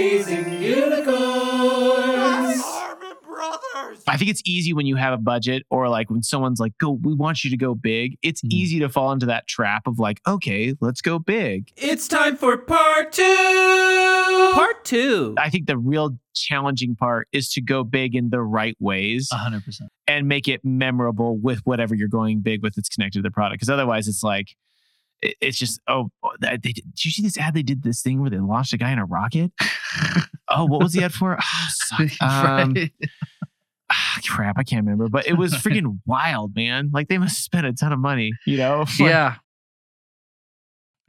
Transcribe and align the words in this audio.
Raising 0.00 0.62
unicorns. 0.62 1.12
Harmon 2.62 3.12
Brothers. 3.22 4.02
I 4.08 4.16
think 4.16 4.30
it's 4.30 4.40
easy 4.46 4.72
when 4.72 4.86
you 4.86 4.96
have 4.96 5.12
a 5.12 5.18
budget 5.18 5.64
or 5.68 5.90
like 5.90 6.08
when 6.08 6.22
someone's 6.22 6.58
like, 6.58 6.72
go, 6.78 6.92
we 6.92 7.12
want 7.12 7.44
you 7.44 7.50
to 7.50 7.56
go 7.58 7.74
big. 7.74 8.16
It's 8.22 8.40
Mhm. 8.40 8.50
easy 8.50 8.78
to 8.78 8.88
fall 8.88 9.12
into 9.12 9.26
that 9.26 9.46
trap 9.46 9.86
of 9.86 9.98
like, 9.98 10.22
okay, 10.26 10.74
let's 10.80 11.02
go 11.02 11.18
big. 11.18 11.70
It's 11.76 12.08
time 12.08 12.36
for 12.36 12.56
part 12.56 13.12
two. 13.12 14.52
Part 14.54 14.86
two. 14.86 15.34
I 15.38 15.50
think 15.50 15.66
the 15.66 15.76
real 15.76 16.16
challenging 16.34 16.96
part 16.96 17.28
is 17.32 17.52
to 17.52 17.60
go 17.60 17.84
big 17.84 18.14
in 18.14 18.30
the 18.30 18.40
right 18.40 18.76
ways 18.80 19.28
hundred 19.30 19.66
percent. 19.66 19.90
and 20.08 20.26
make 20.28 20.48
it 20.48 20.64
memorable 20.64 21.36
with 21.36 21.60
whatever 21.64 21.94
you're 21.94 22.08
going 22.08 22.40
big 22.40 22.62
with 22.62 22.74
that's 22.74 22.88
connected 22.88 23.18
to 23.18 23.22
the 23.22 23.30
product. 23.30 23.56
Because 23.60 23.68
otherwise, 23.68 24.08
it's 24.08 24.22
like, 24.22 24.50
it- 24.50 24.56
it's 25.22 25.58
just, 25.58 25.80
oh, 25.88 26.10
they 26.40 26.56
did, 26.56 26.78
you 27.04 27.10
see 27.10 27.22
this 27.22 27.38
ad? 27.38 27.54
They 27.54 27.62
did 27.62 27.82
this 27.82 28.02
thing 28.02 28.20
where 28.20 28.30
they 28.30 28.38
launched 28.38 28.72
a 28.72 28.78
guy 28.78 28.90
in 28.92 28.98
a 28.98 29.04
rocket. 29.04 29.52
oh, 30.48 30.64
what 30.64 30.82
was 30.82 30.92
the 30.92 31.04
ad 31.04 31.12
for? 31.12 31.38
Oh. 31.92 32.06
Um, 32.22 32.76
ah, 33.90 34.18
crap, 34.24 34.56
I 34.58 34.62
can't 34.62 34.84
remember, 34.84 35.08
but 35.08 35.26
it 35.26 35.34
was 35.34 35.52
freaking 35.62 35.98
wild, 36.06 36.54
man. 36.54 36.90
Like 36.92 37.08
they 37.08 37.18
must 37.18 37.42
spend 37.42 37.66
a 37.66 37.72
ton 37.72 37.92
of 37.92 37.98
money, 37.98 38.32
you 38.46 38.56
know? 38.56 38.84
Yeah. 38.98 39.36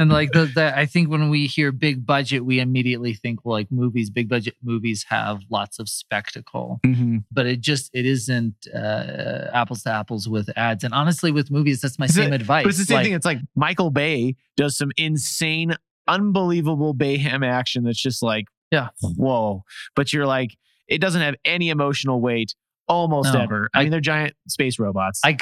And 0.01 0.11
like 0.11 0.31
the, 0.31 0.45
the, 0.45 0.77
I 0.77 0.85
think 0.85 1.09
when 1.09 1.29
we 1.29 1.47
hear 1.47 1.71
big 1.71 2.05
budget, 2.05 2.43
we 2.45 2.59
immediately 2.59 3.13
think 3.13 3.45
well, 3.45 3.53
like 3.53 3.71
movies, 3.71 4.09
big 4.09 4.27
budget 4.29 4.55
movies 4.63 5.05
have 5.09 5.41
lots 5.49 5.79
of 5.79 5.87
spectacle, 5.89 6.79
Mhm. 6.85 7.23
but 7.31 7.45
it 7.45 7.61
just 7.61 7.89
it 7.93 8.05
isn't 8.05 8.55
uh, 8.73 9.47
apples 9.53 9.83
to 9.83 9.91
apples 9.91 10.27
with 10.27 10.49
ads. 10.57 10.83
And 10.83 10.93
honestly, 10.93 11.31
with 11.31 11.51
movies, 11.51 11.81
that's 11.81 11.99
my 11.99 12.07
same 12.07 12.33
it- 12.33 12.41
advice. 12.41 12.63
But 12.63 12.69
it's 12.69 12.77
the 12.79 12.85
same 12.85 12.95
Like, 12.97 13.05
thing. 13.05 13.13
It's 13.13 13.25
like 13.25 13.39
Michael 13.55 13.91
Bay 13.91 14.35
does 14.57 14.77
some 14.77 14.91
insane, 14.97 15.75
unbelievable 16.07 16.93
Bayhem 16.93 17.45
action 17.45 17.83
that's 17.83 18.01
just 18.01 18.21
like, 18.23 18.45
Yeah. 18.71 18.89
whoa. 19.01 19.63
But 19.95 20.13
you're 20.13 20.25
like, 20.25 20.57
it 20.87 20.99
doesn't 20.99 21.21
have 21.21 21.35
any 21.45 21.69
emotional 21.69 22.19
weight 22.21 22.55
almost 22.91 23.33
No. 23.33 23.41
ever. 23.41 23.69
I, 23.73 23.79
I- 23.79 23.83
mean, 23.83 23.91
they're 23.91 23.99
giant 24.01 24.33
space 24.47 24.77
robots. 24.79 25.21
I 25.23 25.37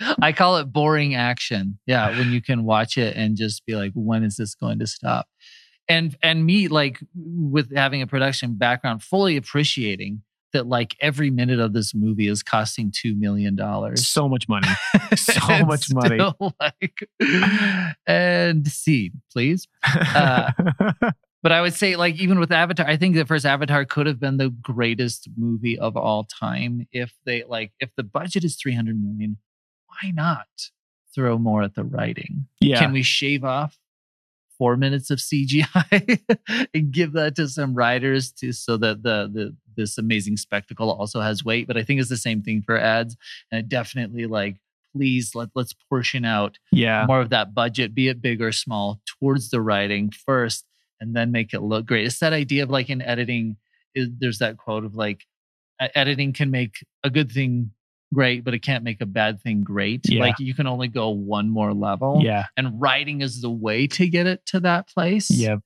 I 0.22 0.32
call 0.32 0.56
it 0.56 0.72
boring 0.72 1.14
action. 1.14 1.78
Yeah, 1.86 2.10
when 2.18 2.32
you 2.32 2.40
can 2.42 2.64
watch 2.64 2.96
it 2.98 3.16
and 3.16 3.36
just 3.36 3.64
be 3.66 3.74
like, 3.76 3.92
when 3.94 4.24
is 4.24 4.36
this 4.36 4.54
going 4.54 4.78
to 4.80 4.86
stop? 4.86 5.26
And 5.88 6.16
and 6.22 6.46
me 6.46 6.68
like 6.68 6.98
with 7.14 7.74
having 7.76 8.00
a 8.02 8.06
production 8.06 8.54
background, 8.54 9.02
fully 9.02 9.36
appreciating 9.36 10.22
that 10.54 10.66
like 10.66 10.96
every 11.00 11.30
minute 11.30 11.58
of 11.58 11.72
this 11.72 11.94
movie 11.94 12.28
is 12.28 12.42
costing 12.42 12.92
two 12.94 13.14
million 13.16 13.56
dollars. 13.56 14.06
so 14.06 14.28
much 14.28 14.48
money. 14.48 14.68
so 15.16 15.64
much 15.66 15.92
money. 15.92 16.18
Like, 16.60 17.08
and 18.06 18.66
see, 18.68 19.10
please. 19.32 19.66
Uh, 19.84 20.52
But 21.44 21.52
I 21.52 21.60
would 21.60 21.74
say, 21.74 21.94
like, 21.94 22.14
even 22.14 22.40
with 22.40 22.50
Avatar, 22.50 22.86
I 22.86 22.96
think 22.96 23.14
the 23.14 23.26
first 23.26 23.44
Avatar 23.44 23.84
could 23.84 24.06
have 24.06 24.18
been 24.18 24.38
the 24.38 24.48
greatest 24.48 25.28
movie 25.36 25.78
of 25.78 25.94
all 25.94 26.24
time 26.24 26.88
if 26.90 27.12
they 27.26 27.44
like 27.44 27.72
if 27.80 27.90
the 27.98 28.02
budget 28.02 28.44
is 28.44 28.56
300 28.56 28.98
million, 28.98 29.36
why 29.86 30.10
not 30.10 30.46
throw 31.14 31.36
more 31.36 31.62
at 31.62 31.74
the 31.74 31.84
writing? 31.84 32.46
yeah. 32.60 32.78
Can 32.78 32.92
we 32.94 33.02
shave 33.02 33.44
off 33.44 33.76
four 34.56 34.78
minutes 34.78 35.10
of 35.10 35.18
CGI 35.18 36.18
and 36.74 36.90
give 36.90 37.12
that 37.12 37.36
to 37.36 37.46
some 37.46 37.74
writers 37.74 38.32
to 38.32 38.52
so 38.52 38.78
that 38.78 39.02
the 39.02 39.30
the 39.30 39.54
this 39.76 39.98
amazing 39.98 40.38
spectacle 40.38 40.90
also 40.90 41.20
has 41.20 41.44
weight? 41.44 41.66
But 41.66 41.76
I 41.76 41.82
think 41.82 42.00
it's 42.00 42.08
the 42.08 42.16
same 42.16 42.40
thing 42.40 42.62
for 42.62 42.78
ads, 42.78 43.18
and 43.52 43.58
it 43.58 43.68
definitely 43.68 44.24
like 44.24 44.56
please 44.96 45.34
let 45.34 45.50
let's 45.54 45.74
portion 45.90 46.24
out 46.24 46.58
yeah. 46.72 47.04
more 47.06 47.20
of 47.20 47.28
that 47.28 47.52
budget, 47.52 47.94
be 47.94 48.08
it 48.08 48.22
big 48.22 48.40
or 48.40 48.52
small, 48.52 49.02
towards 49.04 49.50
the 49.50 49.60
writing 49.60 50.10
first, 50.10 50.64
and 51.06 51.14
then 51.16 51.30
make 51.32 51.54
it 51.54 51.60
look 51.60 51.86
great. 51.86 52.06
It's 52.06 52.18
that 52.18 52.32
idea 52.32 52.62
of 52.62 52.70
like 52.70 52.90
in 52.90 53.00
editing, 53.02 53.56
is, 53.94 54.08
there's 54.18 54.38
that 54.38 54.56
quote 54.56 54.84
of 54.84 54.94
like, 54.94 55.20
"E- 55.82 55.88
editing 55.94 56.32
can 56.32 56.50
make 56.50 56.74
a 57.02 57.10
good 57.10 57.30
thing 57.30 57.70
great, 58.12 58.44
but 58.44 58.54
it 58.54 58.60
can't 58.60 58.84
make 58.84 59.00
a 59.00 59.06
bad 59.06 59.40
thing 59.40 59.62
great. 59.62 60.02
Yeah. 60.08 60.20
Like 60.20 60.38
you 60.38 60.54
can 60.54 60.66
only 60.66 60.88
go 60.88 61.10
one 61.10 61.50
more 61.50 61.74
level. 61.74 62.20
Yeah. 62.22 62.44
And 62.56 62.80
writing 62.80 63.20
is 63.22 63.42
the 63.42 63.50
way 63.50 63.86
to 63.88 64.08
get 64.08 64.26
it 64.26 64.46
to 64.46 64.60
that 64.60 64.88
place. 64.88 65.30
Yeah. 65.30 65.56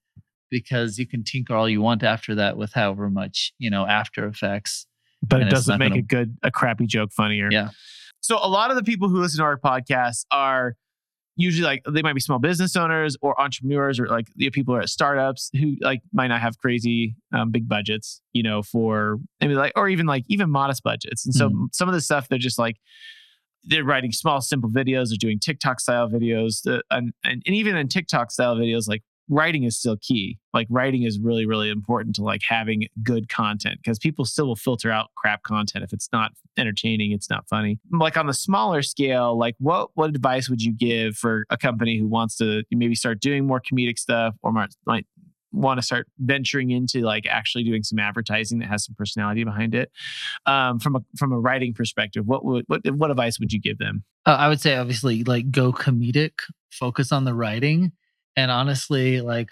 Because 0.50 0.98
you 0.98 1.06
can 1.06 1.24
tinker 1.24 1.54
all 1.54 1.68
you 1.68 1.82
want 1.82 2.02
after 2.02 2.34
that 2.36 2.56
with 2.56 2.72
however 2.72 3.10
much, 3.10 3.52
you 3.58 3.68
know, 3.68 3.84
After 3.86 4.26
Effects. 4.26 4.86
But 5.22 5.42
it 5.42 5.50
doesn't 5.50 5.78
make 5.78 5.90
gonna- 5.90 6.00
a 6.00 6.02
good, 6.02 6.38
a 6.42 6.50
crappy 6.50 6.86
joke 6.86 7.12
funnier. 7.12 7.50
Yeah. 7.50 7.70
So 8.20 8.38
a 8.40 8.48
lot 8.48 8.70
of 8.70 8.76
the 8.76 8.82
people 8.82 9.08
who 9.08 9.20
listen 9.20 9.38
to 9.38 9.44
our 9.44 9.58
podcast 9.58 10.24
are 10.30 10.76
usually 11.38 11.64
like 11.64 11.82
they 11.88 12.02
might 12.02 12.14
be 12.14 12.20
small 12.20 12.40
business 12.40 12.74
owners 12.74 13.16
or 13.22 13.40
entrepreneurs 13.40 14.00
or 14.00 14.08
like 14.08 14.26
you 14.34 14.46
know, 14.46 14.50
people 14.50 14.74
who 14.74 14.78
are 14.78 14.82
at 14.82 14.88
startups 14.88 15.50
who 15.58 15.76
like 15.80 16.00
might 16.12 16.26
not 16.26 16.40
have 16.40 16.58
crazy 16.58 17.14
um, 17.32 17.52
big 17.52 17.68
budgets, 17.68 18.20
you 18.32 18.42
know, 18.42 18.60
for 18.60 19.18
maybe 19.40 19.54
like 19.54 19.72
or 19.76 19.88
even 19.88 20.04
like 20.04 20.24
even 20.28 20.50
modest 20.50 20.82
budgets. 20.82 21.24
And 21.24 21.34
so 21.34 21.68
some 21.72 21.88
of 21.88 21.94
the 21.94 22.00
stuff 22.00 22.28
they're 22.28 22.38
just 22.38 22.58
like 22.58 22.76
they're 23.62 23.84
writing 23.84 24.10
small 24.10 24.40
simple 24.40 24.68
videos, 24.68 25.10
they're 25.10 25.16
doing 25.18 25.38
TikTok 25.38 25.78
style 25.80 26.08
videos, 26.08 26.62
the, 26.64 26.82
and, 26.90 27.12
and 27.24 27.42
and 27.46 27.54
even 27.54 27.76
in 27.76 27.86
TikTok 27.88 28.32
style 28.32 28.56
videos, 28.56 28.88
like 28.88 29.02
writing 29.28 29.64
is 29.64 29.76
still 29.76 29.96
key. 30.00 30.38
Like 30.54 30.66
writing 30.70 31.02
is 31.02 31.18
really 31.18 31.46
really 31.46 31.70
important 31.70 32.16
to 32.16 32.22
like 32.22 32.42
having 32.46 32.88
good 33.02 33.28
content 33.28 33.78
because 33.82 33.98
people 33.98 34.24
still 34.24 34.46
will 34.46 34.56
filter 34.56 34.90
out 34.90 35.08
crap 35.16 35.42
content 35.42 35.84
if 35.84 35.92
it's 35.92 36.08
not 36.12 36.32
entertaining, 36.56 37.12
it's 37.12 37.30
not 37.30 37.48
funny. 37.48 37.78
Like 37.92 38.16
on 38.16 38.26
the 38.26 38.34
smaller 38.34 38.82
scale, 38.82 39.38
like 39.38 39.54
what 39.58 39.90
what 39.94 40.10
advice 40.10 40.48
would 40.48 40.62
you 40.62 40.72
give 40.72 41.16
for 41.16 41.44
a 41.50 41.56
company 41.56 41.98
who 41.98 42.08
wants 42.08 42.36
to 42.36 42.62
maybe 42.70 42.94
start 42.94 43.20
doing 43.20 43.46
more 43.46 43.60
comedic 43.60 43.98
stuff 43.98 44.34
or 44.42 44.52
might, 44.52 44.74
might 44.86 45.06
want 45.52 45.78
to 45.78 45.82
start 45.84 46.06
venturing 46.18 46.70
into 46.70 47.00
like 47.00 47.26
actually 47.26 47.64
doing 47.64 47.82
some 47.82 47.98
advertising 47.98 48.58
that 48.58 48.68
has 48.68 48.84
some 48.84 48.94
personality 48.96 49.44
behind 49.44 49.74
it? 49.74 49.90
Um, 50.46 50.78
from 50.78 50.96
a 50.96 51.00
from 51.16 51.32
a 51.32 51.38
writing 51.38 51.74
perspective, 51.74 52.26
what 52.26 52.44
would 52.44 52.64
what 52.66 52.82
what 52.90 53.10
advice 53.10 53.38
would 53.38 53.52
you 53.52 53.60
give 53.60 53.78
them? 53.78 54.04
Uh, 54.26 54.36
I 54.38 54.48
would 54.48 54.60
say 54.60 54.76
obviously 54.76 55.24
like 55.24 55.50
go 55.50 55.72
comedic, 55.72 56.32
focus 56.70 57.12
on 57.12 57.24
the 57.24 57.34
writing, 57.34 57.92
and 58.38 58.50
honestly 58.50 59.20
like 59.20 59.48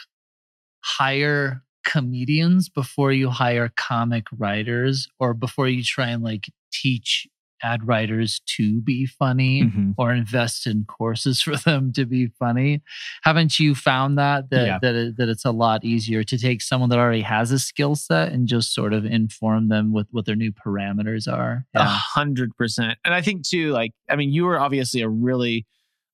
hire 0.84 1.62
comedians 1.84 2.68
before 2.68 3.12
you 3.12 3.30
hire 3.30 3.70
comic 3.76 4.24
writers 4.38 5.08
or 5.20 5.34
before 5.34 5.68
you 5.68 5.82
try 5.82 6.08
and 6.08 6.22
like 6.22 6.46
teach 6.72 7.26
ad 7.62 7.86
writers 7.86 8.40
to 8.44 8.80
be 8.82 9.06
funny 9.06 9.62
Mm-hmm. 9.62 9.92
or 9.96 10.12
invest 10.12 10.66
in 10.66 10.84
courses 10.84 11.40
for 11.46 11.56
them 11.56 11.90
to 11.94 12.04
be 12.04 12.28
funny. 12.38 12.82
Haven't 13.22 13.58
you 13.58 13.74
found 13.74 14.18
that 14.18 14.50
that 14.50 14.66
Yeah. 14.66 14.78
that, 14.82 14.94
it, 14.94 15.16
that 15.16 15.28
it's 15.28 15.44
a 15.46 15.52
lot 15.52 15.82
easier 15.84 16.22
to 16.22 16.36
take 16.38 16.60
someone 16.60 16.90
that 16.90 16.98
already 16.98 17.22
has 17.22 17.50
a 17.52 17.58
skill 17.58 17.94
set 17.96 18.30
and 18.32 18.46
just 18.46 18.74
sort 18.74 18.92
of 18.92 19.04
inform 19.06 19.68
them 19.68 19.92
with 19.92 20.06
what 20.10 20.26
their 20.26 20.36
new 20.36 20.52
parameters 20.52 21.26
are? 21.32 21.64
A 21.74 21.84
hundred 21.84 22.54
percent. 22.56 22.98
And 23.04 23.14
I 23.14 23.22
think 23.22 23.46
too, 23.48 23.72
like, 23.72 23.92
I 24.10 24.16
mean, 24.16 24.32
you 24.32 24.44
were 24.44 24.60
obviously 24.60 25.00
a 25.00 25.08
really 25.08 25.66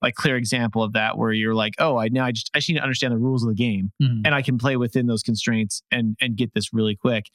like 0.02 0.14
clear 0.14 0.36
example 0.36 0.82
of 0.82 0.92
that 0.94 1.16
where 1.16 1.32
you're 1.32 1.54
like, 1.54 1.74
oh, 1.78 1.96
I 1.96 2.08
now 2.08 2.24
I 2.24 2.32
just 2.32 2.50
I 2.54 2.58
just 2.58 2.68
need 2.68 2.76
to 2.76 2.82
understand 2.82 3.12
the 3.14 3.18
rules 3.18 3.42
of 3.42 3.48
the 3.48 3.54
game 3.54 3.92
Mhm. 4.02 4.22
and 4.24 4.34
I 4.34 4.42
can 4.42 4.58
play 4.58 4.76
within 4.76 5.06
those 5.06 5.22
constraints 5.22 5.82
and 5.90 6.16
and 6.20 6.36
get 6.36 6.52
this 6.54 6.72
really 6.72 6.96
quick. 6.96 7.26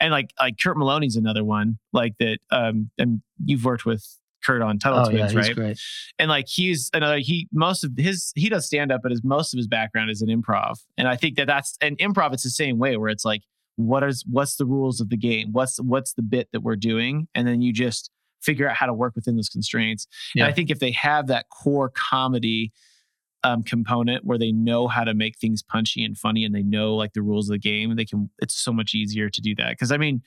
And 0.00 0.10
like 0.12 0.30
like 0.40 0.54
Kurt 0.62 0.76
Maloney's 0.76 1.16
another 1.16 1.44
one 1.44 1.78
like 1.92 2.14
that. 2.18 2.38
Um, 2.50 2.90
and 2.98 3.22
you've 3.44 3.64
worked 3.64 3.84
with 3.84 4.04
Kurt 4.44 4.60
on 4.62 4.78
Tuttle 4.78 5.00
Oh 5.00 5.10
yeah, 5.10 5.26
Twins, 5.28 5.32
he's 5.32 5.36
right? 5.48 5.54
great. 5.56 5.80
and 6.18 6.28
like 6.28 6.46
he's 6.48 6.90
another 6.92 7.18
he 7.18 7.48
most 7.52 7.82
of 7.84 7.92
his 7.96 8.30
he 8.36 8.48
does 8.48 8.66
stand 8.66 8.92
up 8.92 9.00
but 9.02 9.10
his 9.10 9.22
most 9.24 9.54
of 9.54 9.56
his 9.58 9.66
background 9.66 10.10
is 10.10 10.20
in 10.20 10.28
improv 10.28 10.74
and 10.98 11.08
i 11.08 11.16
think 11.16 11.36
that 11.36 11.46
that's 11.46 11.78
and 11.80 11.96
improv 11.96 12.34
it's 12.34 12.42
the 12.42 12.50
same 12.50 12.78
way 12.78 12.98
where 12.98 13.08
it's 13.08 13.24
like 13.24 13.40
what 13.76 14.04
is 14.04 14.22
what's 14.30 14.56
the 14.56 14.66
rules 14.66 15.00
of 15.00 15.08
the 15.08 15.16
game 15.16 15.48
what's 15.52 15.80
what's 15.80 16.12
the 16.12 16.20
bit 16.22 16.48
that 16.52 16.60
we're 16.60 16.76
doing 16.76 17.26
and 17.34 17.48
then 17.48 17.62
you 17.62 17.72
just 17.72 18.10
figure 18.44 18.68
out 18.68 18.76
how 18.76 18.86
to 18.86 18.94
work 18.94 19.14
within 19.14 19.36
those 19.36 19.48
constraints 19.48 20.06
Yeah. 20.34 20.44
and 20.44 20.52
i 20.52 20.54
think 20.54 20.70
if 20.70 20.78
they 20.78 20.92
have 20.92 21.26
that 21.28 21.46
core 21.50 21.90
comedy 21.94 22.72
um, 23.42 23.62
component 23.62 24.24
where 24.24 24.38
they 24.38 24.52
know 24.52 24.88
how 24.88 25.04
to 25.04 25.12
make 25.12 25.38
things 25.38 25.62
punchy 25.62 26.02
and 26.02 26.16
funny 26.16 26.44
and 26.44 26.54
they 26.54 26.62
know 26.62 26.94
like 26.94 27.12
the 27.12 27.20
rules 27.22 27.50
of 27.50 27.54
the 27.54 27.58
game 27.58 27.94
they 27.96 28.06
can 28.06 28.30
it's 28.38 28.54
so 28.56 28.72
much 28.72 28.94
easier 28.94 29.28
to 29.28 29.40
do 29.40 29.54
that 29.56 29.70
because 29.70 29.92
i 29.92 29.96
mean 29.98 30.22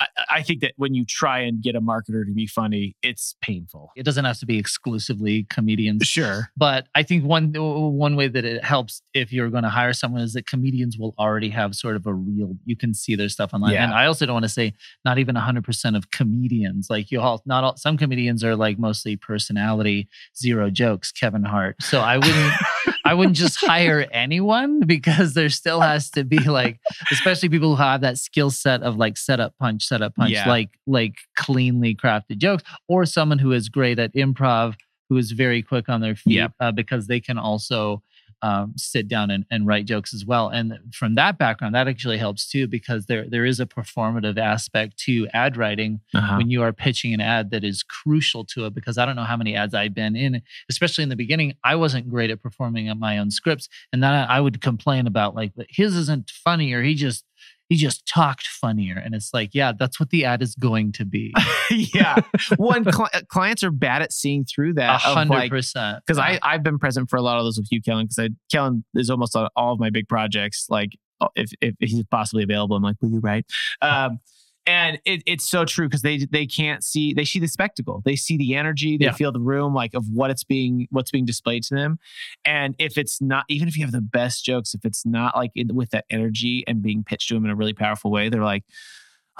I, 0.00 0.06
I 0.30 0.42
think 0.42 0.60
that 0.62 0.72
when 0.76 0.94
you 0.94 1.04
try 1.04 1.40
and 1.40 1.62
get 1.62 1.74
a 1.76 1.80
marketer 1.80 2.24
to 2.24 2.32
be 2.34 2.46
funny 2.46 2.96
it's 3.02 3.36
painful 3.42 3.92
It 3.96 4.04
doesn't 4.04 4.24
have 4.24 4.38
to 4.38 4.46
be 4.46 4.58
exclusively 4.58 5.46
comedians. 5.50 6.06
sure 6.06 6.50
But 6.56 6.86
I 6.94 7.02
think 7.02 7.24
one 7.24 7.52
one 7.54 8.16
way 8.16 8.28
that 8.28 8.44
it 8.44 8.64
helps 8.64 9.02
if 9.14 9.32
you're 9.32 9.50
going 9.50 9.62
to 9.64 9.68
hire 9.68 9.92
someone 9.92 10.22
is 10.22 10.32
that 10.32 10.46
comedians 10.46 10.96
will 10.98 11.14
already 11.18 11.50
have 11.50 11.74
sort 11.74 11.96
of 11.96 12.06
a 12.06 12.14
real. 12.14 12.56
You 12.64 12.76
can 12.76 12.94
see 12.94 13.14
their 13.16 13.28
stuff 13.28 13.52
online, 13.52 13.72
Yeah. 13.74 13.84
and 13.84 13.94
I 13.94 14.06
also 14.06 14.24
don't 14.26 14.34
want 14.34 14.44
to 14.44 14.48
say 14.48 14.72
not 15.04 15.18
even 15.18 15.34
100 15.34 15.64
percent 15.64 15.96
of 15.96 16.10
comedians. 16.10 16.88
Like 16.90 17.10
you 17.10 17.20
all, 17.20 17.42
not 17.46 17.64
all. 17.64 17.76
Some 17.76 17.96
comedians 17.96 18.42
are 18.44 18.56
like 18.56 18.78
mostly 18.78 19.16
personality, 19.16 20.08
zero 20.36 20.70
jokes. 20.70 21.12
Kevin 21.12 21.44
Hart. 21.44 21.76
So 21.82 22.00
I 22.00 22.16
wouldn't. 22.18 22.52
I 23.10 23.14
wouldn't 23.14 23.36
just 23.36 23.56
hire 23.64 24.06
anyone 24.12 24.80
because 24.86 25.34
there 25.34 25.48
still 25.48 25.80
has 25.80 26.10
to 26.12 26.22
be 26.24 26.38
like, 26.38 26.78
especially 27.10 27.48
people 27.48 27.70
who 27.74 27.82
have 27.82 28.02
that 28.02 28.18
skill 28.18 28.50
set 28.50 28.82
of 28.82 28.96
like 28.96 29.16
setup 29.16 29.56
punch, 29.58 29.84
setup 29.84 30.14
punch, 30.14 30.30
Yeah. 30.30 30.48
like 30.48 30.70
like 30.86 31.16
cleanly 31.36 31.94
crafted 31.94 32.38
jokes, 32.38 32.62
or 32.88 33.04
someone 33.06 33.38
who 33.38 33.52
is 33.52 33.68
great 33.68 33.98
at 33.98 34.14
improv, 34.14 34.76
who 35.08 35.16
is 35.16 35.32
very 35.32 35.60
quick 35.62 35.88
on 35.88 36.00
their 36.00 36.14
feet 36.14 36.34
Yep. 36.34 36.52
uh, 36.60 36.72
because 36.72 37.08
they 37.08 37.18
can 37.20 37.36
also 37.36 38.02
um, 38.42 38.72
sit 38.76 39.06
down 39.08 39.30
and, 39.30 39.44
and 39.50 39.66
write 39.66 39.84
jokes 39.84 40.14
as 40.14 40.24
well. 40.24 40.48
And 40.48 40.78
from 40.92 41.14
that 41.16 41.38
background, 41.38 41.74
that 41.74 41.88
actually 41.88 42.18
helps 42.18 42.48
too 42.48 42.66
because 42.66 43.06
there 43.06 43.28
there 43.28 43.44
is 43.44 43.60
a 43.60 43.66
performative 43.66 44.38
aspect 44.38 44.96
to 45.06 45.28
ad 45.34 45.56
writing 45.56 46.00
Uh-huh. 46.14 46.36
when 46.38 46.50
you 46.50 46.62
are 46.62 46.72
pitching 46.72 47.12
an 47.14 47.20
ad 47.20 47.50
that 47.50 47.64
is 47.64 47.82
crucial 47.82 48.44
to 48.46 48.66
it. 48.66 48.74
Because 48.74 48.96
I 48.98 49.04
don't 49.06 49.16
know 49.16 49.24
how 49.24 49.36
many 49.36 49.54
ads 49.56 49.74
I've 49.74 49.94
been 49.94 50.16
in, 50.16 50.42
especially 50.68 51.02
in 51.02 51.08
the 51.10 51.16
beginning, 51.16 51.54
I 51.64 51.74
wasn't 51.76 52.08
great 52.08 52.30
at 52.30 52.42
performing 52.42 52.88
on 52.88 52.98
my 52.98 53.18
own 53.18 53.30
scripts, 53.30 53.68
and 53.92 54.02
then 54.02 54.12
I 54.12 54.40
would 54.40 54.60
complain 54.60 55.06
about 55.06 55.34
like 55.34 55.52
but 55.56 55.66
his 55.68 55.94
isn't 55.96 56.30
funny 56.30 56.72
or 56.72 56.82
he 56.82 56.94
just 56.94 57.24
he 57.70 57.76
just 57.76 58.04
talked 58.04 58.48
funnier, 58.48 58.98
and 59.02 59.14
it's 59.14 59.32
like 59.32 59.50
yeah, 59.54 59.72
that's 59.78 60.00
what 60.00 60.10
the 60.10 60.24
ad 60.24 60.42
is 60.42 60.56
going 60.56 60.90
to 60.92 61.06
be. 61.06 61.32
yeah. 61.70 62.16
One 62.56 62.84
cli- 62.84 63.22
clients 63.28 63.62
are 63.62 63.70
bad 63.70 64.02
at 64.02 64.12
seeing 64.12 64.44
through 64.44 64.74
that. 64.74 64.96
of 64.96 65.00
hundred 65.00 65.34
like, 65.34 65.50
percent. 65.50 66.02
because 66.04 66.18
I 66.18 66.40
I've 66.42 66.64
been 66.64 66.80
present 66.80 67.08
for 67.08 67.16
a 67.16 67.22
lot 67.22 67.38
of 67.38 67.44
those 67.44 67.56
with 67.56 67.68
you, 67.70 67.80
Kellen. 67.80 68.06
Because 68.06 68.18
I 68.18 68.28
Kellen 68.50 68.84
is 68.94 69.08
almost 69.08 69.36
on 69.36 69.48
all 69.54 69.72
of 69.72 69.78
my 69.78 69.88
big 69.88 70.08
projects. 70.08 70.66
Like 70.68 70.98
uh, 71.20 71.28
if 71.36 71.52
if 71.60 71.76
he's 71.78 72.02
possibly 72.10 72.42
available, 72.42 72.74
I'm 72.74 72.82
like, 72.82 72.96
will 73.00 73.12
you 73.12 73.20
write? 73.20 73.46
Um, 73.80 74.18
and 74.66 75.00
it, 75.04 75.22
it's 75.26 75.48
so 75.48 75.64
true 75.64 75.88
because 75.88 76.02
they 76.02 76.18
they 76.18 76.46
can't 76.46 76.84
see 76.84 77.12
they 77.14 77.24
see 77.24 77.38
the 77.38 77.48
spectacle. 77.48 78.02
They 78.04 78.16
see 78.16 78.36
the 78.36 78.54
energy. 78.54 78.96
They 78.96 79.06
Yeah. 79.06 79.12
feel 79.12 79.32
the 79.32 79.40
room 79.40 79.74
like 79.74 79.94
of 79.94 80.08
what 80.10 80.30
it's 80.30 80.44
being 80.44 80.86
what's 80.90 81.10
being 81.10 81.24
displayed 81.24 81.62
to 81.64 81.74
them. 81.74 81.98
And 82.44 82.74
if 82.78 82.98
it's 82.98 83.20
not 83.20 83.44
even 83.48 83.68
if 83.68 83.76
you 83.76 83.84
have 83.84 83.92
the 83.92 84.00
best 84.00 84.44
jokes 84.44 84.74
if 84.74 84.84
it's 84.84 85.04
not 85.06 85.34
like 85.36 85.50
in, 85.54 85.74
with 85.74 85.90
that 85.90 86.04
energy 86.10 86.64
and 86.66 86.82
being 86.82 87.02
pitched 87.04 87.28
to 87.28 87.34
them 87.34 87.44
in 87.44 87.50
a 87.50 87.56
really 87.56 87.72
powerful 87.72 88.10
way 88.10 88.28
they're 88.28 88.44
like 88.44 88.64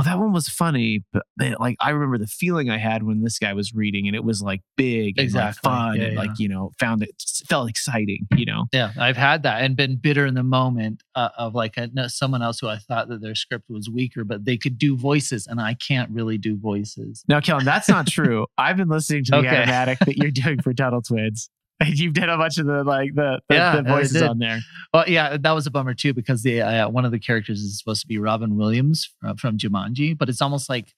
oh 0.00 0.02
that 0.04 0.18
one 0.18 0.32
was 0.32 0.48
funny 0.48 1.04
but 1.12 1.22
they, 1.38 1.54
like 1.60 1.76
i 1.80 1.90
remember 1.90 2.18
the 2.18 2.26
feeling 2.26 2.70
i 2.70 2.78
had 2.78 3.02
when 3.02 3.22
this 3.22 3.38
guy 3.38 3.52
was 3.52 3.74
reading 3.74 4.06
and 4.06 4.16
it 4.16 4.24
was 4.24 4.42
like 4.42 4.60
big 4.76 5.18
and 5.18 5.32
like, 5.32 5.46
Exactly. 5.48 5.68
fun 5.68 5.96
Yeah, 5.96 6.02
and 6.04 6.12
yeah. 6.14 6.18
like 6.18 6.38
you 6.38 6.48
know 6.48 6.70
found 6.78 7.02
it 7.02 7.10
felt 7.46 7.68
exciting 7.68 8.26
you 8.36 8.44
know 8.46 8.64
Yeah, 8.72 8.92
I've 8.98 9.16
had 9.16 9.42
that 9.44 9.62
and 9.62 9.76
been 9.76 9.96
bitter 9.96 10.26
in 10.26 10.34
the 10.34 10.42
moment 10.42 11.02
uh, 11.14 11.30
of 11.36 11.54
like 11.54 11.76
a, 11.76 12.08
someone 12.08 12.42
else 12.42 12.60
who 12.60 12.68
I 12.68 12.76
thought 12.78 13.08
that 13.08 13.20
their 13.20 13.34
script 13.34 13.68
was 13.68 13.88
weaker, 13.90 14.24
but 14.24 14.44
they 14.44 14.56
could 14.56 14.78
do 14.78 14.96
voices, 14.96 15.46
and 15.46 15.60
I 15.60 15.74
can't 15.74 16.10
really 16.10 16.38
do 16.38 16.56
voices. 16.56 17.24
Now, 17.28 17.40
Kellen, 17.40 17.64
that's 17.64 17.88
not 17.88 18.06
true. 18.06 18.46
I've 18.58 18.76
been 18.76 18.88
listening 18.88 19.24
to 19.24 19.32
the 19.32 19.36
Okay. 19.38 19.48
animatic 19.48 19.98
that 20.00 20.16
you're 20.16 20.30
doing 20.30 20.60
for 20.62 20.72
Tuttle 20.72 21.02
Twins. 21.02 21.50
You've 21.86 22.14
done 22.14 22.28
a 22.28 22.36
bunch 22.36 22.58
of 22.58 22.66
the 22.66 22.84
like 22.84 23.14
the, 23.14 23.40
the, 23.48 23.54
Yeah, 23.54 23.76
the 23.76 23.82
voices 23.82 24.22
on 24.22 24.38
there. 24.38 24.60
Well, 24.92 25.04
yeah, 25.08 25.36
that 25.38 25.52
was 25.52 25.66
a 25.66 25.70
bummer 25.70 25.94
too 25.94 26.12
because 26.12 26.42
the 26.42 26.60
uh, 26.60 26.88
one 26.88 27.04
of 27.04 27.10
the 27.10 27.18
characters 27.18 27.60
is 27.60 27.78
supposed 27.78 28.02
to 28.02 28.06
be 28.06 28.18
Robin 28.18 28.56
Williams 28.56 29.08
from, 29.20 29.36
from 29.36 29.58
Jumanji, 29.58 30.16
but 30.16 30.28
it's 30.28 30.42
almost 30.42 30.68
like 30.68 30.94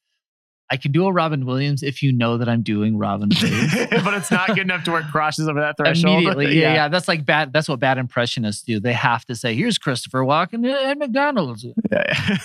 I 0.73 0.79
can 0.79 0.91
do 0.91 1.07
a 1.07 1.13
Robin 1.13 1.45
Williams 1.45 1.83
if 1.83 2.03
you 2.03 2.13
know 2.13 2.39
that 2.39 2.49
I'm 2.49 2.63
doing 2.63 2.97
Robin 2.97 3.31
Williams. 3.43 3.75
but 3.75 4.15
it's 4.15 4.31
not 4.31 4.47
good 4.49 4.61
enough 4.61 4.85
to 4.85 4.93
where 4.93 5.03
it 5.03 5.07
crosses 5.09 5.47
over 5.47 5.61
that 5.61 5.77
threshold. 5.77 6.15
Immediately, 6.15 6.59
yeah, 6.59 6.73
yeah, 6.73 6.89
That's 6.89 7.09
like 7.09 7.27
bad. 7.27 7.53
That's 7.53 7.69
what 7.69 7.79
bad 7.79 7.99
impressionists 7.99 8.63
do. 8.63 8.81
They 8.81 8.95
have 8.95 9.27
to 9.27 9.35
say, 9.35 9.55
"Here's 9.55 9.77
Christopher 9.77 10.21
Walken 10.21 10.67
at 10.67 10.97
McDonald's," 10.97 11.67
yeah. 11.93 12.39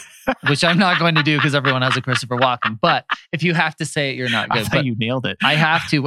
which 0.50 0.65
I'm 0.65 0.77
not 0.77 1.00
going 1.00 1.15
to 1.15 1.24
do 1.24 1.38
because 1.38 1.56
everyone 1.56 1.83
has 1.83 1.95
a 1.95 2.01
Christopher 2.01 2.35
Walken. 2.35 2.77
But 2.81 3.06
if 3.31 3.44
you 3.44 3.53
have 3.53 3.77
to 3.77 3.85
say 3.85 4.09
it, 4.09 4.18
you're 4.18 4.29
not 4.29 4.50
good. 4.50 4.68
But 4.69 4.83
you 4.83 4.94
nailed 4.97 5.25
it. 5.25 5.38
I 5.41 5.56
have 5.56 5.89
to. 5.91 6.06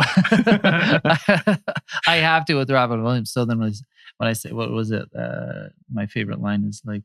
I 2.07 2.17
have 2.17 2.45
to 2.45 2.55
with 2.57 2.71
Robin 2.71 3.03
Williams. 3.03 3.33
So 3.33 3.47
then 3.47 3.61
was 3.61 3.83
when 4.19 4.29
I 4.29 4.35
say 4.35 4.53
what 4.53 4.71
was 4.71 4.91
it? 4.91 5.09
Uh, 5.19 5.71
my 5.91 6.05
favorite 6.05 6.43
line 6.43 6.65
is 6.65 6.83
like, 6.85 7.05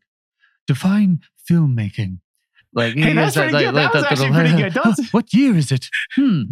define 0.67 1.21
filmmaking. 1.49 2.19
Like, 2.75 2.93
Hey, 2.95 3.07
he 3.09 3.13
that's 3.13 3.35
pretty 3.35 3.51
good. 3.57 3.73
That 3.75 3.93
was 3.93 4.03
actually 4.03 4.31
pretty 4.31 4.55
good. 4.55 4.73
Don't- 4.73 4.99
what 5.11 5.33
year 5.33 5.55
is 5.55 5.71
it? 5.71 5.87
Hmm. 6.15 6.43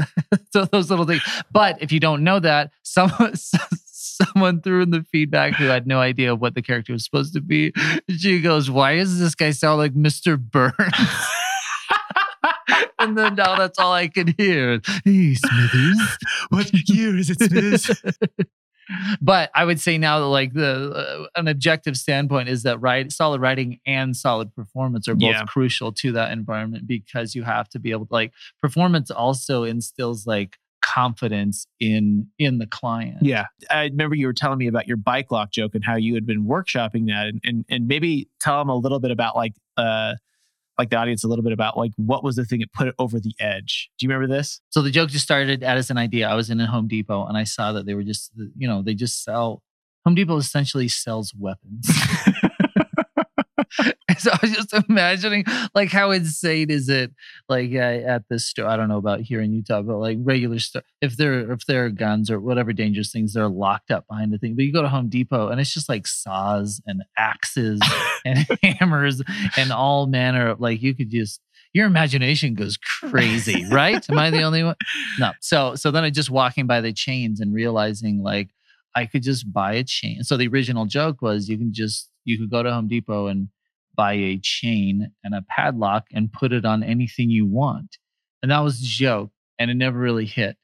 so 0.52 0.64
those 0.66 0.88
little 0.90 1.04
things. 1.04 1.22
But 1.52 1.82
if 1.82 1.90
you 1.92 2.00
don't 2.00 2.22
know 2.24 2.38
that, 2.40 2.70
someone 2.82 3.34
someone 3.86 4.60
threw 4.60 4.82
in 4.82 4.90
the 4.90 5.02
feedback 5.10 5.54
who 5.54 5.64
had 5.64 5.86
no 5.86 5.98
idea 6.00 6.34
what 6.34 6.54
the 6.54 6.62
character 6.62 6.92
was 6.92 7.04
supposed 7.04 7.34
to 7.34 7.40
be. 7.40 7.72
She 8.08 8.40
goes, 8.40 8.70
"Why 8.70 8.96
does 8.96 9.18
this 9.18 9.34
guy 9.34 9.50
sound 9.50 9.78
like 9.78 9.94
Mr. 9.94 10.38
Burns?" 10.38 10.74
and 12.98 13.18
then 13.18 13.34
now 13.34 13.56
that's 13.56 13.78
all 13.78 13.92
I 13.92 14.06
can 14.08 14.34
hear. 14.38 14.80
Hey, 15.04 15.34
Smithers. 15.34 16.18
what 16.50 16.70
year 16.88 17.16
is 17.16 17.30
it, 17.30 17.38
Smithers? 17.40 17.90
But 19.20 19.50
I 19.54 19.64
would 19.64 19.80
say 19.80 19.98
now 19.98 20.18
that 20.20 20.26
like 20.26 20.52
the 20.54 20.90
uh, 20.92 21.26
an 21.38 21.48
objective 21.48 21.96
standpoint 21.96 22.48
is 22.48 22.62
that 22.64 22.78
right 22.78 23.10
solid 23.12 23.40
writing 23.40 23.80
and 23.86 24.16
solid 24.16 24.54
performance 24.54 25.08
are 25.08 25.14
both 25.14 25.30
Yeah. 25.30 25.44
crucial 25.44 25.92
to 25.92 26.12
that 26.12 26.32
environment 26.32 26.86
because 26.86 27.34
you 27.34 27.42
have 27.44 27.68
to 27.70 27.78
be 27.78 27.90
able 27.90 28.06
to 28.06 28.12
like 28.12 28.32
performance 28.60 29.10
also 29.10 29.64
instills 29.64 30.26
like 30.26 30.58
confidence 30.80 31.66
in 31.80 32.26
in 32.38 32.58
the 32.58 32.66
client. 32.66 33.18
yeah. 33.22 33.44
I 33.70 33.84
remember 33.84 34.14
you 34.16 34.26
were 34.26 34.32
telling 34.32 34.58
me 34.58 34.66
about 34.66 34.88
your 34.88 34.96
bike 34.96 35.30
lock 35.30 35.52
joke 35.52 35.74
and 35.74 35.84
how 35.84 35.96
you 35.96 36.14
had 36.14 36.26
been 36.26 36.44
workshopping 36.44 37.06
that 37.06 37.28
and, 37.28 37.40
and, 37.44 37.64
and 37.68 37.86
maybe 37.86 38.28
tell 38.40 38.58
them 38.58 38.68
a 38.68 38.74
little 38.76 38.98
bit 38.98 39.10
about 39.12 39.36
like, 39.36 39.54
uh, 39.76 40.14
like 40.82 40.90
the 40.90 40.96
audience 40.96 41.22
a 41.22 41.28
little 41.28 41.44
bit 41.44 41.52
about 41.52 41.78
like 41.78 41.92
what 41.96 42.24
was 42.24 42.34
the 42.34 42.44
thing 42.44 42.58
that 42.58 42.72
put 42.72 42.88
it 42.88 42.94
over 42.98 43.20
the 43.20 43.34
edge. 43.38 43.88
Do 43.98 44.04
you 44.04 44.12
remember 44.12 44.34
this? 44.34 44.60
So 44.70 44.82
the 44.82 44.90
joke 44.90 45.10
just 45.10 45.24
started 45.24 45.62
as 45.62 45.90
an 45.90 45.96
idea. 45.96 46.28
I 46.28 46.34
was 46.34 46.50
in 46.50 46.60
a 46.60 46.66
Home 46.66 46.88
Depot 46.88 47.24
and 47.26 47.36
I 47.36 47.44
saw 47.44 47.72
that 47.72 47.86
they 47.86 47.94
were 47.94 48.02
just 48.02 48.32
you 48.56 48.66
know 48.66 48.82
they 48.82 48.94
just 48.94 49.22
sell 49.22 49.62
Home 50.04 50.16
Depot 50.16 50.36
essentially 50.36 50.88
sells 50.88 51.32
weapons. 51.38 51.88
so 54.18 54.30
I 54.30 54.38
was 54.42 54.52
just 54.52 54.74
imagining, 54.88 55.44
like, 55.74 55.90
how 55.90 56.10
insane 56.10 56.70
is 56.70 56.88
it? 56.88 57.12
Like 57.48 57.72
uh, 57.74 57.78
at 57.78 58.24
this 58.28 58.46
store, 58.46 58.66
I 58.66 58.76
don't 58.76 58.88
know 58.88 58.98
about 58.98 59.20
here 59.20 59.40
in 59.40 59.52
Utah, 59.52 59.82
but 59.82 59.98
like 59.98 60.18
regular 60.20 60.58
store, 60.58 60.82
if 61.00 61.16
there 61.16 61.50
if 61.52 61.66
there 61.66 61.86
are 61.86 61.90
guns 61.90 62.30
or 62.30 62.40
whatever 62.40 62.72
dangerous 62.72 63.12
things, 63.12 63.34
they're 63.34 63.48
locked 63.48 63.90
up 63.90 64.06
behind 64.08 64.32
the 64.32 64.38
thing. 64.38 64.54
But 64.54 64.64
you 64.64 64.72
go 64.72 64.82
to 64.82 64.88
Home 64.88 65.08
Depot 65.08 65.48
and 65.48 65.60
it's 65.60 65.72
just 65.72 65.88
like 65.88 66.06
saws 66.06 66.80
and 66.86 67.02
axes 67.16 67.80
and 68.24 68.46
hammers 68.62 69.22
and 69.56 69.72
all 69.72 70.06
manner 70.06 70.48
of 70.50 70.60
like 70.60 70.82
you 70.82 70.94
could 70.94 71.10
just 71.10 71.40
your 71.72 71.86
imagination 71.86 72.54
goes 72.54 72.76
crazy, 72.76 73.64
right? 73.70 74.08
Am 74.10 74.18
I 74.18 74.30
the 74.30 74.42
only 74.42 74.62
one? 74.62 74.76
No. 75.18 75.32
So 75.40 75.74
so 75.74 75.90
then 75.90 76.04
I 76.04 76.10
just 76.10 76.30
walking 76.30 76.66
by 76.66 76.80
the 76.80 76.92
chains 76.92 77.40
and 77.40 77.54
realizing 77.54 78.22
like 78.22 78.50
I 78.94 79.06
could 79.06 79.22
just 79.22 79.50
buy 79.52 79.74
a 79.74 79.84
chain. 79.84 80.22
So 80.22 80.36
the 80.36 80.48
original 80.48 80.86
joke 80.86 81.22
was 81.22 81.48
you 81.48 81.56
can 81.56 81.72
just 81.72 82.10
you 82.24 82.38
could 82.38 82.50
go 82.50 82.62
to 82.62 82.72
Home 82.72 82.88
Depot 82.88 83.26
and 83.26 83.48
buy 83.96 84.14
a 84.14 84.38
chain 84.42 85.12
and 85.22 85.34
a 85.34 85.44
padlock 85.48 86.06
and 86.12 86.32
put 86.32 86.52
it 86.52 86.64
on 86.64 86.82
anything 86.82 87.30
you 87.30 87.46
want. 87.46 87.98
And 88.42 88.50
that 88.50 88.60
was 88.60 88.80
the 88.80 88.86
joke. 88.86 89.30
And 89.58 89.70
it 89.70 89.74
never 89.74 89.98
really 89.98 90.26
hit. 90.26 90.56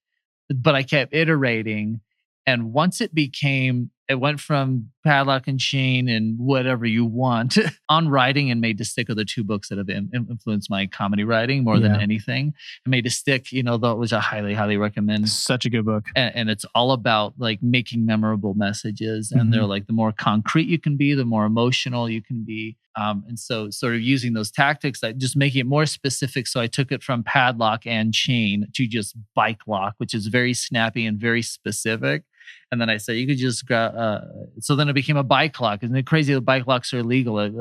But 0.49 0.75
I 0.75 0.83
kept 0.83 1.15
iterating. 1.15 2.01
And 2.47 2.73
once 2.73 3.01
it 3.01 3.15
became, 3.15 3.91
it 4.09 4.21
went 4.21 4.41
from 4.41 4.89
padlock 5.05 5.47
and 5.47 5.61
chain 5.61 6.09
and 6.09 6.39
whatever 6.39 6.87
you 6.87 7.05
want 7.05 7.59
on 7.89 8.09
writing 8.09 8.51
and 8.51 8.61
made 8.61 8.79
to 8.79 8.85
stick 8.85 9.11
are 9.11 9.15
the 9.15 9.25
two 9.25 9.45
books 9.45 9.69
that 9.69 9.79
have 9.79 9.89
in- 9.91 10.11
influenced 10.13 10.71
my 10.71 10.87
comedy 10.87 11.25
writing 11.25 11.63
more 11.63 11.79
than 11.79 11.95
anything. 12.01 12.55
And 12.85 12.91
made 12.91 13.05
to 13.05 13.11
stick, 13.11 13.53
you 13.53 13.63
know, 13.63 13.77
that 13.77 13.97
was 13.97 14.13
I 14.13 14.21
highly, 14.21 14.55
highly 14.55 14.79
recommend. 14.79 15.29
Such 15.29 15.67
a 15.67 15.71
good 15.71 15.85
book. 15.85 16.07
and, 16.17 16.35
and 16.35 16.51
it's 16.51 16.65
all 16.75 16.93
about 16.93 17.35
like 17.39 17.63
making 17.63 18.07
memorable 18.07 18.55
messages 18.55 19.31
and 19.31 19.53
they're 19.53 19.65
like 19.65 19.87
the 19.87 19.93
more 19.93 20.13
concrete 20.13 20.69
you 20.69 20.79
can 20.79 20.97
be 20.97 21.15
the 21.15 21.25
more 21.25 21.45
emotional 21.45 22.09
you 22.09 22.23
can 22.23 22.45
be. 22.45 22.77
Um, 22.97 23.25
and 23.29 23.39
so 23.39 23.71
sort 23.71 23.95
of 23.95 24.01
using 24.01 24.33
those 24.33 24.51
tactics 24.51 25.01
that 25.01 25.19
just 25.19 25.37
making 25.37 25.61
it 25.61 25.67
more 25.67 25.87
specific. 25.87 26.47
So 26.47 26.61
i 26.61 26.67
took 26.67 26.91
it 26.91 27.03
from 27.03 27.23
padlock 27.23 27.87
and 27.87 28.13
chain 28.13 28.67
to 28.75 28.87
just 28.87 29.17
bike 29.35 29.61
lock 29.67 29.95
which 29.99 30.15
is 30.15 30.27
very 30.27 30.55
snappy 30.55 31.07
and 31.07 31.19
very 31.19 31.43
specific 31.43 32.25
and 32.71 32.81
then 32.81 32.91
i 32.91 32.97
said 32.97 33.17
you 33.17 33.27
could 33.27 33.39
just 33.39 33.67
grab 33.67 33.95
uh, 33.97 34.21
so 34.61 34.77
then 34.77 34.89
it 34.89 34.95
became 34.95 35.17
a 35.17 35.23
bike 35.23 35.61
lock 35.61 35.83
isn't 35.83 35.97
it 35.97 36.07
crazy 36.07 36.35
that 36.35 36.41
bike 36.43 36.67
locks 36.67 36.93
are 36.93 36.99
illegal 36.99 37.35
like, 37.35 37.53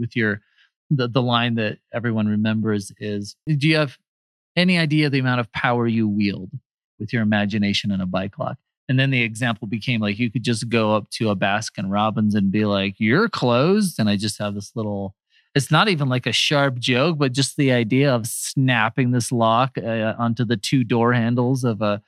with 0.00 0.14
your 0.14 0.40
the, 0.90 1.08
the 1.08 1.22
line 1.22 1.54
that 1.54 1.78
everyone 1.92 2.26
remembers 2.26 2.92
is 2.98 3.36
do 3.46 3.68
you 3.68 3.76
have 3.76 3.98
any 4.56 4.78
idea 4.78 5.10
the 5.10 5.18
amount 5.18 5.40
of 5.40 5.50
power 5.52 5.86
you 5.86 6.08
wield 6.08 6.50
with 6.98 7.12
your 7.12 7.22
imagination 7.22 7.90
and 7.90 8.02
a 8.02 8.06
bike 8.06 8.38
lock. 8.38 8.56
And 8.88 8.98
then 8.98 9.10
the 9.10 9.22
example 9.22 9.66
became 9.66 10.00
like 10.00 10.18
you 10.18 10.30
could 10.30 10.42
just 10.42 10.68
go 10.68 10.94
up 10.94 11.08
to 11.10 11.30
a 11.30 11.36
Baskin 11.36 11.90
Robbins 11.90 12.34
and 12.34 12.52
be 12.52 12.66
like, 12.66 12.96
"You're 12.98 13.28
closed," 13.28 13.98
and 13.98 14.08
I 14.10 14.16
just 14.16 14.38
have 14.38 14.54
this 14.54 14.72
little. 14.74 15.14
It's 15.54 15.70
not 15.70 15.88
even 15.88 16.08
like 16.08 16.26
a 16.26 16.32
sharp 16.32 16.78
joke, 16.78 17.16
but 17.16 17.32
just 17.32 17.56
the 17.56 17.72
idea 17.72 18.12
of 18.12 18.26
snapping 18.26 19.12
this 19.12 19.32
lock 19.32 19.78
uh, 19.78 20.14
onto 20.18 20.44
the 20.44 20.56
two 20.56 20.84
door 20.84 21.12
handles 21.12 21.64
of 21.64 21.80
a 21.80 22.02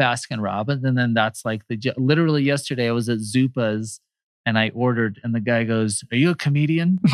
Baskin 0.00 0.40
Robbins, 0.42 0.84
and 0.84 0.96
then 0.96 1.14
that's 1.14 1.44
like 1.44 1.62
the 1.68 1.78
literally 1.96 2.42
yesterday 2.42 2.88
I 2.88 2.92
was 2.92 3.08
at 3.08 3.18
Zupa's 3.18 4.00
and 4.46 4.58
I 4.58 4.70
ordered, 4.74 5.20
and 5.24 5.34
the 5.34 5.40
guy 5.40 5.64
goes, 5.64 6.02
"Are 6.12 6.16
you 6.16 6.30
a 6.30 6.34
comedian?" 6.34 6.98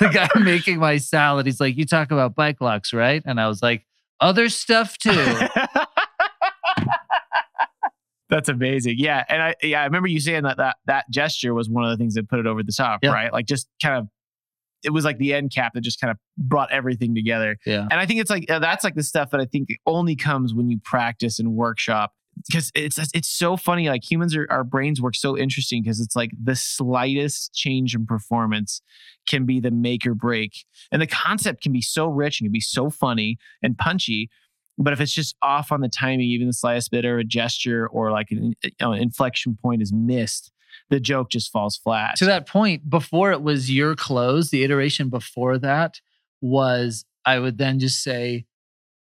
the 0.00 0.10
guy 0.12 0.28
making 0.40 0.78
my 0.78 0.96
salad, 0.98 1.46
he's 1.46 1.60
like, 1.60 1.76
"You 1.76 1.86
talk 1.86 2.10
about 2.10 2.34
bike 2.34 2.60
locks, 2.60 2.92
right?" 2.92 3.22
And 3.24 3.40
I 3.40 3.48
was 3.48 3.62
like, 3.62 3.86
"Other 4.20 4.48
stuff 4.48 4.98
too." 4.98 5.10
That's 8.28 8.48
amazing. 8.48 8.96
Yeah, 8.98 9.24
and 9.28 9.42
I 9.42 9.54
yeah 9.62 9.82
I 9.82 9.84
remember 9.84 10.08
you 10.08 10.18
saying 10.18 10.44
that 10.44 10.56
that 10.56 10.76
that 10.86 11.04
gesture 11.10 11.52
was 11.52 11.68
one 11.68 11.84
of 11.84 11.90
the 11.90 11.98
things 11.98 12.14
that 12.14 12.28
put 12.30 12.38
it 12.38 12.46
over 12.46 12.62
the 12.62 12.72
top, 12.72 13.00
Yeah. 13.02 13.12
right? 13.12 13.30
Like 13.32 13.44
just 13.46 13.68
kind 13.82 13.96
of 13.96 14.08
it 14.84 14.90
was 14.90 15.04
like 15.04 15.18
the 15.18 15.34
end 15.34 15.52
cap 15.52 15.72
that 15.74 15.80
just 15.82 16.00
kind 16.00 16.10
of 16.10 16.16
brought 16.36 16.70
everything 16.72 17.14
together. 17.14 17.56
Yeah. 17.66 17.86
And 17.90 17.94
I 17.94 18.06
think 18.06 18.20
it's 18.20 18.30
like 18.30 18.50
uh, 18.50 18.58
that's 18.58 18.84
like 18.84 18.94
the 18.94 19.02
stuff 19.02 19.30
that 19.30 19.40
I 19.40 19.44
think 19.44 19.68
only 19.86 20.16
comes 20.16 20.54
when 20.54 20.68
you 20.70 20.78
practice 20.84 21.38
and 21.38 21.54
workshop. 21.54 22.12
because 22.46 22.70
it's 22.74 22.98
it's 23.14 23.28
so 23.28 23.56
funny. 23.56 23.88
Like 23.88 24.08
humans 24.10 24.34
are 24.36 24.46
our 24.50 24.64
brains 24.64 25.00
work 25.00 25.14
so 25.14 25.36
interesting 25.36 25.82
because 25.82 26.00
it's 26.00 26.16
like 26.16 26.30
the 26.42 26.56
slightest 26.56 27.52
change 27.54 27.94
in 27.94 28.06
performance 28.06 28.82
can 29.28 29.44
be 29.44 29.60
the 29.60 29.70
make 29.70 30.06
or 30.06 30.14
break, 30.14 30.64
and 30.90 31.00
the 31.00 31.06
concept 31.06 31.62
can 31.62 31.72
be 31.72 31.82
so 31.82 32.06
rich 32.06 32.40
and 32.40 32.46
can 32.46 32.52
be 32.52 32.60
so 32.60 32.90
funny 32.90 33.38
and 33.62 33.78
punchy. 33.78 34.30
But 34.78 34.94
if 34.94 35.00
it's 35.00 35.12
just 35.12 35.36
off 35.42 35.70
on 35.70 35.82
the 35.82 35.88
timing, 35.88 36.26
even 36.26 36.46
the 36.46 36.52
slightest 36.54 36.90
bit 36.90 37.04
or 37.04 37.18
a 37.18 37.24
gesture 37.24 37.86
or 37.88 38.10
like 38.10 38.30
an, 38.30 38.54
you 38.64 38.70
know, 38.80 38.92
an 38.92 39.02
inflection 39.02 39.56
point 39.60 39.82
is 39.82 39.92
missed, 39.92 40.50
the 40.90 41.00
joke 41.00 41.30
just 41.30 41.50
falls 41.52 41.76
flat. 41.76 42.16
to 42.16 42.24
that 42.26 42.46
point, 42.46 42.88
before 42.88 43.32
it 43.32 43.42
was 43.42 43.70
your 43.70 43.94
clothes, 43.94 44.50
the 44.50 44.64
iteration 44.64 45.08
before 45.08 45.58
that 45.58 46.00
was 46.40 47.04
I 47.24 47.38
would 47.38 47.58
then 47.58 47.78
just 47.78 48.02
say, 48.02 48.46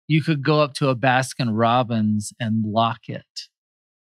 you 0.08 0.22
could 0.22 0.42
go 0.42 0.60
up 0.60 0.74
to 0.74 0.88
a 0.88 0.96
Baskin 0.96 1.48
Robbins 1.50 2.32
and 2.40 2.64
lock 2.64 3.08
it. 3.08 3.24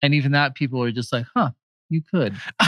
And 0.03 0.15
even 0.15 0.33
that, 0.33 0.55
people 0.55 0.79
were 0.81 0.91
just 0.93 1.13
like, 1.13 1.27
huh, 1.35 1.51
you 1.89 2.03
could. 2.03 2.35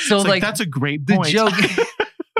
so, 0.00 0.18
It's 0.18 0.28
like, 0.28 0.42
that's 0.42 0.60
a 0.60 0.66
great 0.66 1.06
the 1.06 1.16
point. 1.16 1.28
joke, 1.28 1.52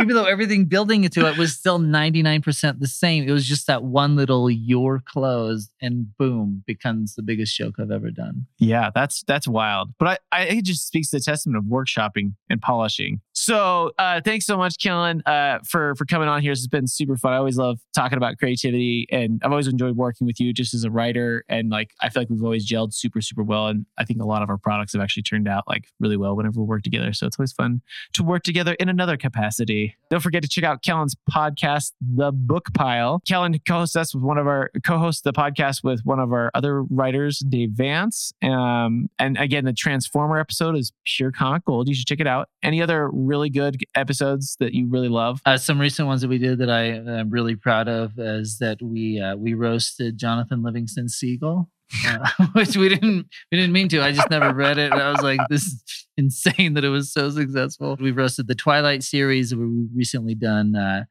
even 0.09 0.23
though 0.23 0.29
everything 0.29 0.65
building 0.65 1.05
into 1.05 1.27
it 1.27 1.37
was 1.37 1.55
still 1.55 1.79
99% 1.79 2.81
the 2.81 2.87
same, 2.87 3.29
it 3.29 3.31
was 3.31 3.45
just 3.45 3.67
that 3.67 3.83
one 3.83 4.17
little 4.17 4.51
you're 4.51 5.03
closed 5.05 5.71
and 5.83 6.17
boom 6.17 6.65
becomes 6.67 7.15
the 7.15 7.21
biggest 7.21 7.55
joke 7.55 7.75
I've 7.79 7.91
ever 7.91 8.11
done. 8.11 8.47
Yeah, 8.59 8.89
that's 8.95 9.23
that's 9.25 9.47
wild. 9.47 9.91
But 9.99 10.23
I, 10.33 10.41
I 10.41 10.45
it 10.45 10.65
just 10.65 10.87
speaks 10.87 11.11
to 11.11 11.19
the 11.19 11.23
testament 11.23 11.59
of 11.59 11.65
workshopping 11.65 12.33
and 12.49 12.63
polishing. 12.63 13.21
So 13.33 13.93
uh 13.99 14.23
thanks 14.25 14.47
so 14.47 14.57
much, 14.57 14.79
Kellen, 14.79 15.23
uh 15.27 15.59
for 15.63 15.95
for 15.97 16.07
coming 16.07 16.27
on 16.27 16.41
here. 16.41 16.53
This 16.53 16.61
has 16.61 16.69
been 16.69 16.87
super 16.87 17.19
fun. 17.19 17.35
I 17.35 17.37
always 17.37 17.59
love 17.59 17.79
talking 17.95 18.17
about 18.17 18.39
creativity 18.39 19.07
and 19.13 19.43
I've 19.45 19.51
always 19.51 19.69
enjoyed 19.69 19.95
working 19.95 20.27
with 20.27 20.41
you 20.41 20.55
just 20.55 20.73
as 20.73 20.85
a 20.85 20.91
writer. 20.91 21.45
And 21.51 21.69
like 21.69 21.91
I 22.01 22.09
feel 22.09 22.23
like 22.23 22.31
we've 22.31 22.43
always 22.43 22.67
gelled 22.67 22.95
super, 22.95 23.21
super 23.21 23.43
well. 23.43 23.67
And 23.67 23.85
I 23.99 24.05
think 24.05 24.23
a 24.23 24.27
lot 24.27 24.43
of 24.43 24.49
our 24.49 24.57
products 24.57 24.95
have 24.95 25.03
actually 25.03 25.25
turned 25.25 25.49
out 25.49 25.65
like 25.69 25.89
really 26.01 26.17
well 26.17 26.35
whenever 26.35 26.61
we 26.61 26.67
work 26.67 26.83
together. 26.83 27.13
So 27.13 27.27
it's 27.27 27.39
always 27.39 27.53
fun 27.53 27.83
to 28.15 28.23
work 28.23 28.43
together 28.43 28.75
in 28.81 28.89
another 28.89 29.19
capacity. 29.19 29.97
Don't 30.11 30.21
forget 30.21 30.43
to 30.43 30.49
check 30.49 30.65
out 30.65 30.83
Kellen's 30.83 31.15
podcast, 31.31 31.93
The 32.01 32.33
Book 32.33 32.73
Pile. 32.73 33.21
Kellen 33.29 33.59
co-hosts 33.67 33.95
us 33.95 34.15
with 34.15 34.25
one 34.25 34.39
of 34.39 34.47
our 34.47 34.71
co-hosts 34.85 35.23
the 35.23 35.33
podcast 35.33 35.85
with 35.85 36.01
one 36.05 36.19
of 36.19 36.33
our 36.33 36.51
other 36.55 36.83
writers, 36.85 37.41
Dave 37.41 37.73
Vance. 37.73 38.33
Um, 38.43 39.11
and 39.19 39.37
again, 39.37 39.67
the 39.67 39.75
Transformer 39.75 40.39
episode 40.39 40.77
is 40.77 40.93
pure 41.05 41.31
comic 41.31 41.65
gold. 41.67 41.89
You 41.89 41.95
should 41.95 42.07
check 42.07 42.21
it 42.21 42.27
out. 42.27 42.49
Any 42.63 42.81
other 42.81 43.11
really 43.11 43.51
good 43.51 43.77
episodes 43.95 44.57
that 44.61 44.73
you 44.73 44.89
really 44.89 45.09
love? 45.09 45.41
Uh, 45.45 45.59
some 45.59 45.79
recent 45.79 46.09
ones 46.09 46.23
that 46.23 46.29
we 46.29 46.39
did 46.39 46.59
that 46.59 46.71
I 46.71 46.85
am 46.85 47.29
really 47.29 47.57
proud 47.57 47.89
of 47.89 48.19
is 48.19 48.59
that 48.59 48.81
we 48.83 49.21
uh, 49.21 49.37
we 49.37 49.53
roasted 49.55 50.17
Jonathan 50.17 50.63
Livingston 50.63 51.09
uh, 51.09 51.69
which 52.53 52.77
we 52.77 52.89
didn't 52.89 53.27
we 53.51 53.59
didn't 53.59 53.73
mean 53.73 53.89
to. 53.89 54.03
I 54.03 54.13
just 54.13 54.31
never 54.31 54.53
read 54.53 54.79
it. 54.79 54.93
And 54.93 55.01
I 55.01 55.11
was 55.11 55.23
like, 55.23 55.41
this 55.49 55.63
is 55.63 56.07
insane 56.17 56.75
that 56.75 56.85
it 56.85 56.91
was 56.91 57.13
so 57.13 57.31
successful. 57.31 57.97
We've 57.99 58.17
roasted 58.17 58.47
the 58.47 58.55
Twilight 58.55 59.03
series. 59.03 59.55
We've 59.55 59.89
recently 59.95 60.35
done 60.35 60.77
uh, 60.77 61.05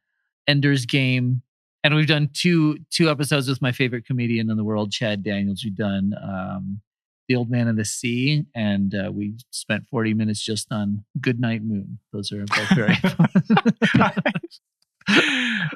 Ender's 0.48 0.86
Game, 0.86 1.42
and 1.84 1.96
we've 1.96 2.08
done 2.08 2.30
two 2.34 2.78
two 2.92 3.10
episodes 3.10 3.48
with 3.50 3.62
my 3.62 3.72
favorite 3.72 4.06
comedian 4.06 4.50
in 4.50 4.58
the 4.58 4.64
world, 4.64 4.92
Chad 4.92 5.24
Daniels. 5.24 5.64
We've 5.64 5.76
done. 5.76 6.14
Um, 6.22 6.82
the 7.28 7.36
Old 7.36 7.50
Man 7.50 7.68
of 7.68 7.76
the 7.76 7.84
Sea, 7.84 8.46
and 8.56 8.96
uh, 8.96 9.12
we 9.12 9.34
spent 9.52 9.86
40 9.90 10.14
minutes 10.14 10.42
just 10.42 10.72
on 10.72 11.04
Goodnight 11.20 11.62
Moon. 11.62 12.00
Those 12.14 12.32
are 12.32 12.46
both 12.46 12.70
very 12.74 12.96
fun. 12.96 14.14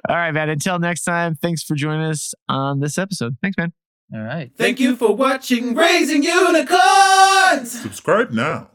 All 0.07 0.15
right, 0.15 0.31
man. 0.31 0.49
Until 0.49 0.79
next 0.79 1.03
time, 1.03 1.35
thanks 1.35 1.63
for 1.63 1.75
joining 1.75 2.05
us 2.05 2.33
on 2.47 2.79
this 2.79 2.97
episode. 2.97 3.35
Thanks, 3.41 3.57
man. 3.57 3.73
All 4.13 4.21
right. 4.21 4.51
Thank 4.57 4.79
you 4.79 4.95
for 4.97 5.15
watching 5.15 5.73
Raising 5.73 6.23
Unicorns! 6.23 7.81
Subscribe 7.81 8.31
now. 8.31 8.69